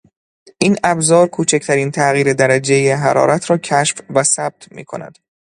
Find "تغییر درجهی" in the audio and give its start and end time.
1.91-2.91